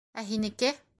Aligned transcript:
Ә 0.21 0.23
һинеке... 0.29 0.73